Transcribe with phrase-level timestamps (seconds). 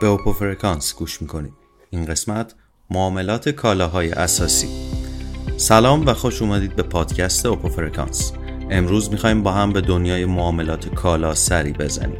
[0.00, 1.52] به اوپو فرکانس گوش می‌کنید
[1.90, 2.54] این قسمت
[2.90, 4.68] معاملات کالاهای اساسی.
[5.56, 8.32] سلام و خوش اومدید به پادکست اوپو فرکانس
[8.70, 12.18] امروز می‌خوایم با هم به دنیای معاملات کالا سری بزنیم.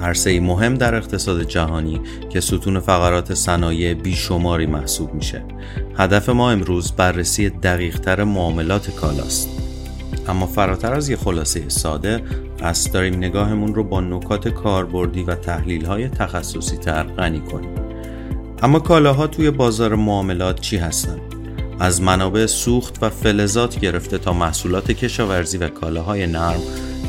[0.00, 5.44] عرصه مهم در اقتصاد جهانی که ستون فقرات صنایع بیشماری محسوب میشه.
[5.96, 9.48] هدف ما امروز بررسی دقیقتر معاملات کالاست.
[10.28, 12.22] اما فراتر از یه خلاصه ساده
[12.62, 17.74] قصد داریم نگاهمون رو با نکات کاربردی و تحلیل های تخصصی تر غنی کنیم
[18.62, 21.20] اما کالاها توی بازار معاملات چی هستن؟
[21.80, 26.60] از منابع سوخت و فلزات گرفته تا محصولات کشاورزی و کالاهای نرم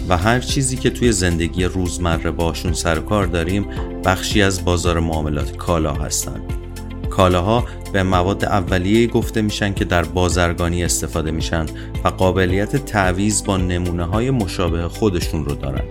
[0.10, 3.66] و هر چیزی که توی زندگی روزمره باشون سر کار داریم
[4.06, 6.61] بخشی از بازار معاملات کالا هستند.
[7.22, 11.66] کالاها به مواد اولیه گفته میشن که در بازرگانی استفاده میشن
[12.04, 15.84] و قابلیت تعویز با نمونه های مشابه خودشون رو دارن.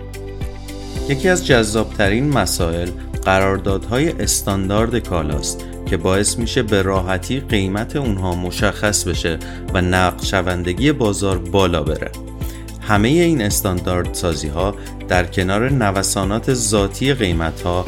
[1.09, 2.89] یکی از جذابترین مسائل
[3.25, 9.39] قراردادهای استاندارد کالاست که باعث میشه به راحتی قیمت اونها مشخص بشه
[9.73, 12.11] و نقد شوندگی بازار بالا بره.
[12.81, 14.75] همه این استاندارد سازی ها
[15.07, 17.85] در کنار نوسانات ذاتی قیمت ها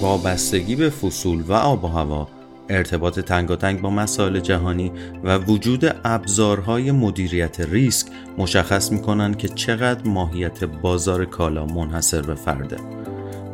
[0.00, 2.35] وابستگی به فصول و آب و هوا
[2.68, 4.92] ارتباط تنگاتنگ با مسائل جهانی
[5.24, 8.06] و وجود ابزارهای مدیریت ریسک
[8.38, 12.76] مشخص می‌کنن که چقدر ماهیت بازار کالا منحصر به فرده.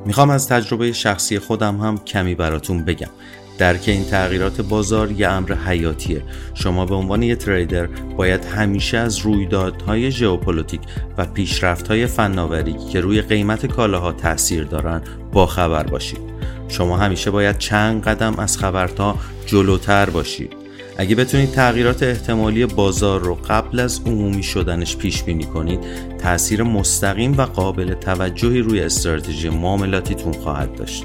[0.06, 3.10] می‌خوام از تجربه شخصی خودم هم کمی براتون بگم.
[3.58, 6.22] درک این تغییرات بازار یه امر حیاتیه.
[6.55, 10.80] شما به عنوان یه trader باید همیشه از رویدادهای ژئوپلیتیک
[11.18, 15.02] و پیشرفتهای فناوری که روی قیمت کالاها تاثیر دارن
[15.33, 16.33] با خبر باشید
[16.73, 20.53] شما همیشه باید چند قدم از خبرتا جلوتر باشید
[20.98, 25.81] اگه بتونید تغییرات احتمالی بازار رو قبل از عمومی شدنش پیش بینی کنید
[26.19, 31.05] تاثیر مستقیم و قابل توجهی روی استراتژی معاملاتیتون خواهد داشت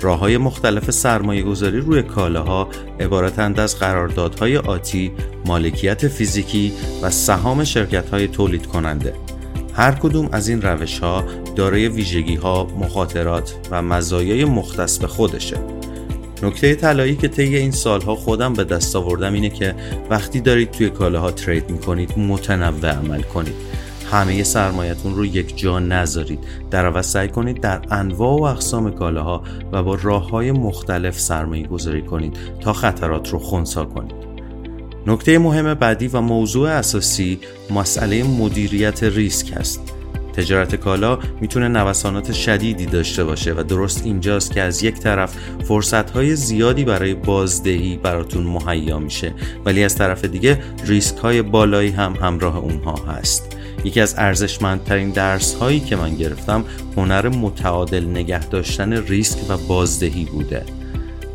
[0.00, 2.68] راه های مختلف سرمایه گذاری روی کالاها
[3.00, 5.12] عبارتند از قراردادهای آتی،
[5.46, 9.12] مالکیت فیزیکی و سهام شرکت های تولید کننده.
[9.76, 11.24] هر کدوم از این روش ها
[11.56, 15.56] دارای ویژگی ها، مخاطرات و مزایای مختص به خودشه.
[16.42, 19.74] نکته طلایی که طی این سالها خودم به دست آوردم اینه که
[20.10, 23.54] وقتی دارید توی کالاها ترید می‌کنید متنوع عمل کنید.
[24.10, 26.38] همه سرمایتون رو یک جا نذارید.
[26.70, 31.66] در عوض سعی کنید در انواع و اقسام کالاها و با راه های مختلف سرمایه
[31.66, 34.25] گذاری کنید تا خطرات رو خونسا کنید.
[35.06, 37.38] نکته مهم بعدی و موضوع اساسی
[37.70, 39.80] مسئله مدیریت ریسک است.
[40.32, 45.34] تجارت کالا می‌تونه نوسانات شدیدی داشته باشه و درست اینجاست که از یک طرف
[45.64, 49.32] فرصتهای زیادی برای بازدهی براتون مهیا میشه
[49.64, 53.56] ولی از طرف دیگه ریسک های بالایی هم همراه اونها هست.
[53.84, 56.64] یکی از ارزشمندترین درس هایی که من گرفتم
[56.96, 60.62] هنر متعادل نگه داشتن ریسک و بازدهی بوده.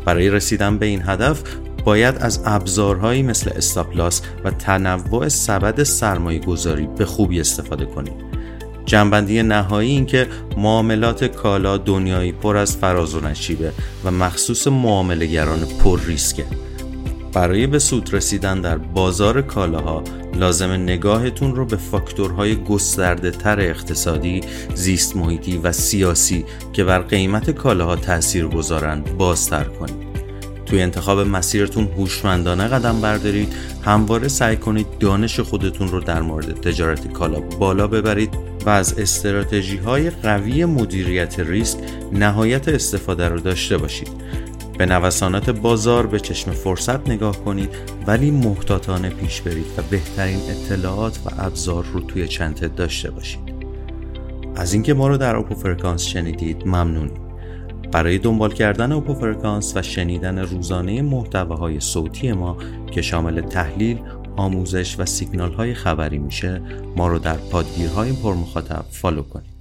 [0.04, 1.42] برای رسیدن به این هدف
[1.84, 8.32] باید از ابزارهایی مثل استاپلاس و تنوع سبد سرمایه گذاری به خوبی استفاده کنید
[8.86, 13.72] جنبندی نهایی این که معاملات کالا دنیایی پر از فراز و نشیبه
[14.04, 16.44] و مخصوص معاملهگران پر ریسکه
[17.32, 20.02] برای به سود رسیدن در بازار کالاها
[20.34, 24.40] لازم نگاهتون رو به فاکتورهای گسترده تر اقتصادی،
[24.74, 30.11] زیست محیطی و سیاسی که بر قیمت کالاها تاثیر گذارن بازتر کنید.
[30.72, 33.52] توی انتخاب مسیرتون هوشمندانه قدم بردارید.
[33.82, 38.34] همواره سعی کنید دانش خودتون رو در مورد تجارت کالا بالا ببرید
[38.66, 41.78] و از استراتژی های قوی مدیریت ریسک
[42.12, 44.08] نهایت استفاده رو داشته باشید.
[44.78, 47.70] به نوسانات بازار به چشم فرصت نگاه کنید
[48.06, 53.54] ولی محتاطانه پیش برید و بهترین اطلاعات و ابزار رو توی چنتت داشته باشید.
[54.56, 57.21] از اینکه ما رو در اوپو فرکانس شنیدید ممنونیم.
[57.92, 62.56] برای دنبال کردن اوپو فرکانس و شنیدن روزانه محتواهای صوتی ما
[62.92, 63.98] که شامل تحلیل،
[64.36, 66.62] آموزش و سیگنال های خبری میشه
[66.96, 69.51] ما رو در پادگیرهای پرمخاطب فالو کنید.